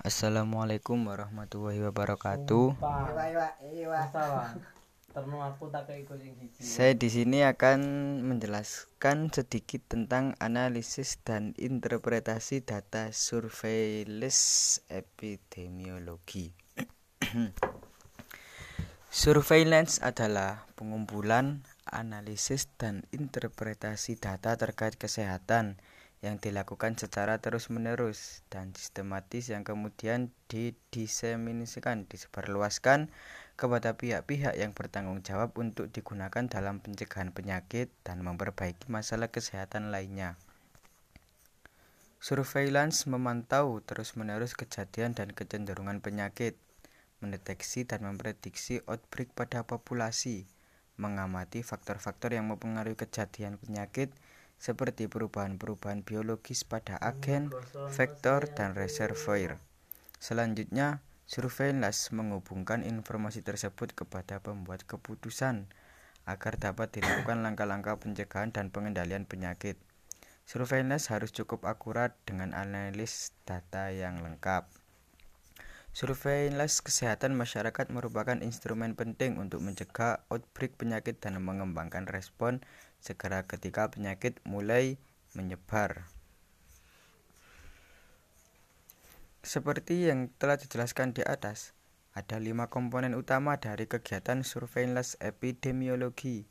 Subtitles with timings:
[0.00, 2.72] Assalamualaikum warahmatullahi wabarakatuh.
[6.56, 7.80] Saya di sini akan
[8.24, 16.56] menjelaskan sedikit tentang analisis dan interpretasi data surveillance epidemiologi.
[19.12, 25.76] Surveillance adalah pengumpulan, analisis, dan interpretasi data terkait kesehatan
[26.20, 33.08] yang dilakukan secara terus-menerus dan sistematis yang kemudian didiseminasikan, disebarluaskan
[33.56, 40.36] kepada pihak-pihak yang bertanggung jawab untuk digunakan dalam pencegahan penyakit dan memperbaiki masalah kesehatan lainnya.
[42.20, 46.52] Surveillance memantau terus-menerus kejadian dan kecenderungan penyakit,
[47.24, 50.44] mendeteksi dan memprediksi outbreak pada populasi,
[51.00, 54.12] mengamati faktor-faktor yang mempengaruhi kejadian penyakit
[54.60, 57.48] seperti perubahan-perubahan biologis pada agen,
[57.88, 59.56] vektor, dan reservoir.
[60.20, 65.64] Selanjutnya, surveillance menghubungkan informasi tersebut kepada pembuat keputusan
[66.28, 69.80] agar dapat dilakukan langkah-langkah pencegahan dan pengendalian penyakit.
[70.44, 74.68] Surveillance harus cukup akurat dengan analis data yang lengkap.
[75.90, 82.62] Surveillance kesehatan masyarakat merupakan instrumen penting untuk mencegah outbreak penyakit dan mengembangkan respon
[83.00, 85.00] segera ketika penyakit mulai
[85.32, 86.06] menyebar.
[89.40, 91.72] Seperti yang telah dijelaskan di atas,
[92.12, 96.44] ada lima komponen utama dari kegiatan surveillance epidemiologi.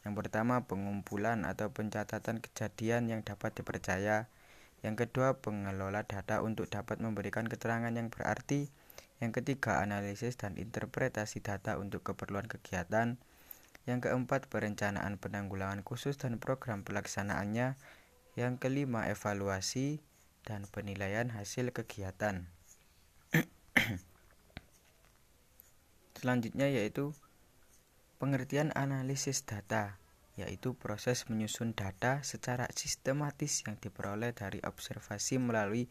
[0.00, 4.32] Yang pertama, pengumpulan atau pencatatan kejadian yang dapat dipercaya.
[4.80, 8.72] Yang kedua, pengelola data untuk dapat memberikan keterangan yang berarti.
[9.20, 13.20] Yang ketiga, analisis dan interpretasi data untuk keperluan kegiatan.
[13.90, 17.74] Yang keempat, perencanaan penanggulangan khusus dan program pelaksanaannya.
[18.38, 19.98] Yang kelima, evaluasi
[20.46, 22.46] dan penilaian hasil kegiatan.
[26.22, 27.10] Selanjutnya yaitu
[28.22, 29.98] pengertian analisis data,
[30.38, 35.90] yaitu proses menyusun data secara sistematis yang diperoleh dari observasi melalui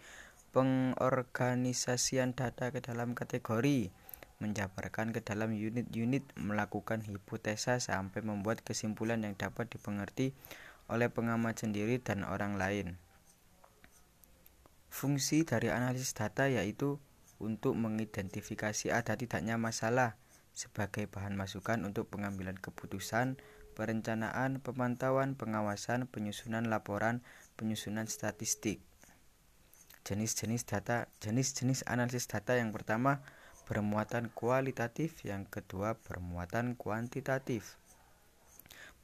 [0.56, 3.92] pengorganisasian data ke dalam kategori,
[4.40, 10.32] menjabarkan ke dalam unit-unit, melakukan hipotesa sampai membuat kesimpulan yang dapat dipengerti
[10.88, 12.96] oleh pengamat sendiri dan orang lain.
[14.90, 16.98] Fungsi dari analisis data yaitu
[17.38, 20.18] untuk mengidentifikasi ada tidaknya masalah
[20.56, 23.40] sebagai bahan masukan untuk pengambilan keputusan,
[23.78, 27.24] perencanaan, pemantauan, pengawasan, penyusunan laporan,
[27.56, 28.84] penyusunan statistik.
[30.04, 33.22] Jenis-jenis data, jenis-jenis analisis data yang pertama
[33.70, 37.78] bermuatan kualitatif, yang kedua bermuatan kuantitatif.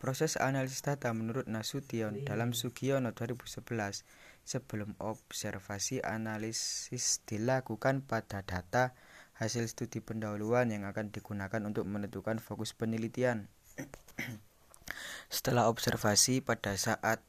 [0.01, 4.01] Proses analisis data menurut Nasution dalam Sugiono 2011
[4.41, 8.97] sebelum observasi analisis dilakukan pada data
[9.37, 13.45] hasil studi pendahuluan yang akan digunakan untuk menentukan fokus penelitian.
[15.29, 17.21] Setelah observasi pada saat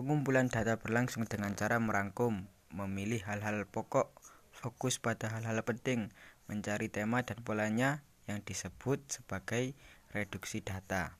[0.00, 4.14] Pengumpulan data berlangsung dengan cara merangkum, memilih hal-hal pokok,
[4.60, 6.12] fokus pada hal-hal penting,
[6.44, 9.72] mencari tema dan polanya yang disebut sebagai
[10.12, 11.16] reduksi data.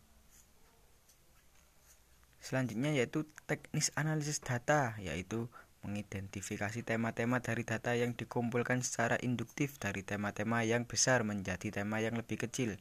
[2.44, 5.48] Selanjutnya yaitu teknis analisis data, yaitu
[5.80, 12.20] mengidentifikasi tema-tema dari data yang dikumpulkan secara induktif dari tema-tema yang besar menjadi tema yang
[12.20, 12.76] lebih kecil.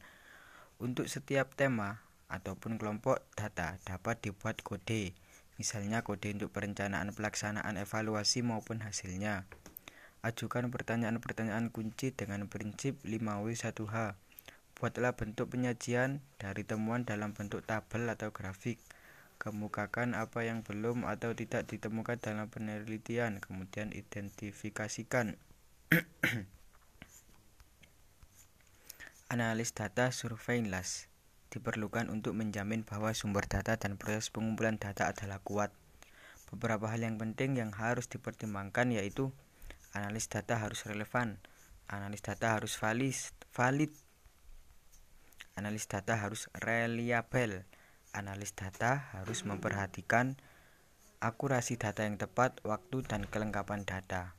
[0.76, 5.16] Untuk setiap tema ataupun kelompok data dapat dibuat kode
[5.60, 9.44] misalnya kode untuk perencanaan pelaksanaan evaluasi maupun hasilnya.
[10.20, 14.20] Ajukan pertanyaan-pertanyaan kunci dengan prinsip 5W1H.
[14.76, 18.76] Buatlah bentuk penyajian dari temuan dalam bentuk tabel atau grafik.
[19.40, 25.40] Kemukakan apa yang belum atau tidak ditemukan dalam penelitian, kemudian identifikasikan.
[29.32, 31.08] Analis data surveillance
[31.48, 35.72] diperlukan untuk menjamin bahwa sumber data dan proses pengumpulan data adalah kuat.
[36.52, 39.32] Beberapa hal yang penting yang harus dipertimbangkan yaitu
[39.96, 41.42] analis data harus relevan,
[41.90, 43.14] analis data harus valid,
[43.50, 43.92] valid
[45.58, 47.68] analis data harus reliable,
[48.16, 50.40] analis data harus memperhatikan
[51.20, 54.32] akurasi data yang tepat, waktu, dan kelengkapan data.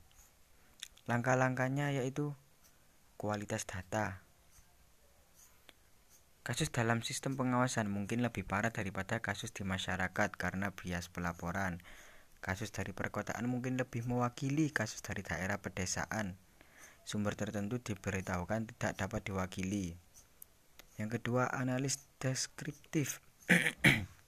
[1.06, 2.33] Langkah-langkahnya yaitu
[3.21, 4.25] kualitas data,
[6.42, 11.86] Kasus dalam sistem pengawasan mungkin lebih parah daripada kasus di masyarakat karena bias pelaporan.
[12.41, 16.41] Kasus dari perkotaan mungkin lebih mewakili kasus dari daerah pedesaan.
[17.05, 19.93] Sumber tertentu diberitahukan tidak dapat diwakili.
[20.97, 23.21] Yang kedua, analis deskriptif.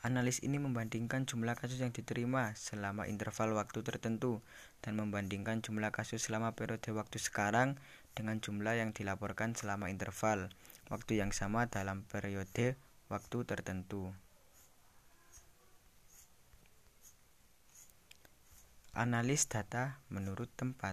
[0.00, 4.40] Analis ini membandingkan jumlah kasus yang diterima selama interval waktu tertentu
[4.80, 7.76] dan membandingkan jumlah kasus selama periode waktu sekarang
[8.16, 10.48] dengan jumlah yang dilaporkan selama interval
[10.88, 12.80] waktu yang sama dalam periode
[13.12, 14.16] waktu tertentu.
[19.00, 20.92] Analis data menurut tempat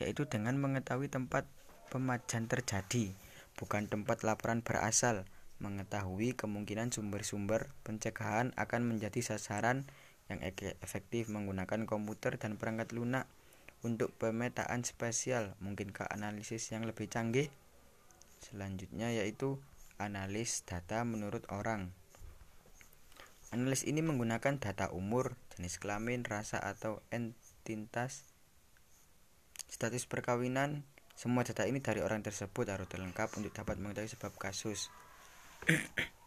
[0.00, 1.44] yaitu dengan mengetahui tempat
[1.92, 3.12] pemajan terjadi,
[3.60, 5.28] bukan tempat laporan berasal.
[5.60, 9.84] Mengetahui kemungkinan sumber-sumber pencegahan akan menjadi sasaran
[10.32, 10.40] yang
[10.80, 13.28] efektif menggunakan komputer dan perangkat lunak.
[13.84, 17.52] Untuk pemetaan spesial mungkinkah analisis yang lebih canggih?
[18.40, 19.60] Selanjutnya yaitu
[20.00, 21.92] analis data menurut orang.
[23.52, 28.26] Analis ini menggunakan data umur jenis kelamin rasa atau entitas
[29.70, 30.82] status perkawinan
[31.14, 34.90] semua data ini dari orang tersebut harus lengkap untuk dapat mengetahui sebab kasus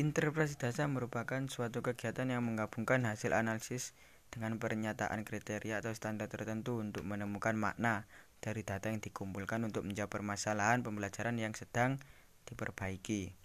[0.00, 3.92] Interpretasi data merupakan suatu kegiatan yang menggabungkan hasil analisis
[4.32, 8.08] dengan pernyataan kriteria atau standar tertentu untuk menemukan makna
[8.40, 12.00] dari data yang dikumpulkan untuk menjawab permasalahan pembelajaran yang sedang
[12.48, 13.39] diperbaiki.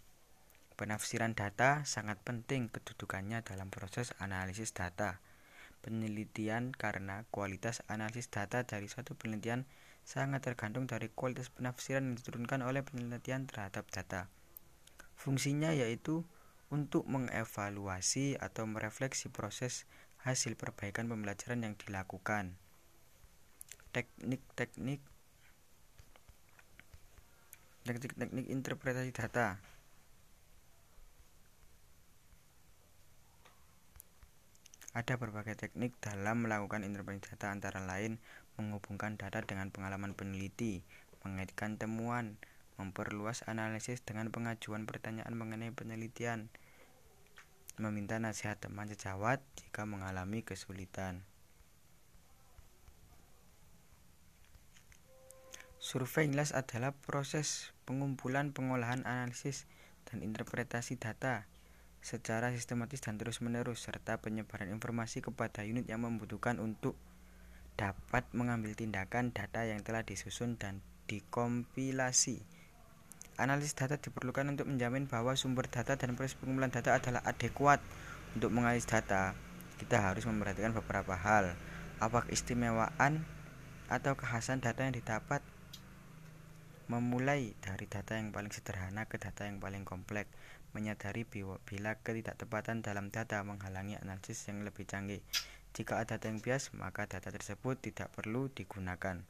[0.75, 5.24] Penafsiran data sangat penting kedudukannya dalam proses analisis data.
[5.80, 9.63] Penelitian karena kualitas analisis data dari suatu penelitian
[10.04, 14.27] sangat tergantung dari kualitas penafsiran yang diturunkan oleh penelitian terhadap data.
[15.16, 16.27] Fungsinya yaitu
[16.68, 19.88] untuk mengevaluasi atau merefleksi proses
[20.27, 22.60] hasil perbaikan pembelajaran yang dilakukan.
[23.95, 25.00] Teknik-teknik
[27.88, 29.62] teknik-teknik interpretasi data
[34.96, 38.16] Ada berbagai teknik dalam melakukan interpretasi data antara lain
[38.56, 40.88] menghubungkan data dengan pengalaman peneliti,
[41.28, 42.40] mengaitkan temuan,
[42.80, 46.48] memperluas analisis dengan pengajuan pertanyaan mengenai penelitian,
[47.76, 51.28] meminta nasihat teman sejawat jika mengalami kesulitan.
[55.84, 59.68] Survei jelas adalah proses pengumpulan, pengolahan, analisis,
[60.08, 61.52] dan interpretasi data
[62.06, 66.94] secara sistematis dan terus-menerus serta penyebaran informasi kepada unit yang membutuhkan untuk
[67.81, 72.46] dapat mengambil tindakan data yang telah disusun dan dikompilasi
[73.36, 77.84] Analisis data diperlukan untuk menjamin bahwa sumber data dan proses pengumpulan data adalah adekuat.
[78.31, 79.36] Untuk menganalisis data,
[79.75, 81.60] kita harus memperhatikan beberapa hal.
[82.00, 83.28] Apa keistimewaan
[83.92, 85.44] atau kekhasan data yang didapat?
[86.88, 90.31] Memulai dari data yang paling sederhana ke data yang paling kompleks,
[90.75, 91.24] menyadari
[91.63, 95.24] bila ketidaktepatan dalam data menghalangi analisis yang lebih canggih.
[95.72, 99.24] Jika ada data yang bias, maka data tersebut tidak perlu digunakan.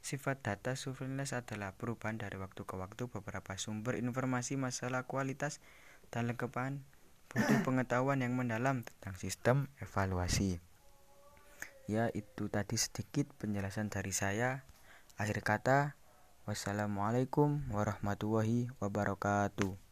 [0.00, 5.60] Sifat data surveillance adalah perubahan dari waktu ke waktu beberapa sumber informasi masalah kualitas
[6.08, 6.80] dan lengkapan
[7.28, 10.60] butuh pengetahuan yang mendalam tentang sistem evaluasi.
[11.84, 14.64] Ya, itu tadi sedikit penjelasan dari saya.
[15.20, 16.00] Akhir kata,
[16.48, 19.89] wassalamualaikum warahmatullahi wabarakatuh.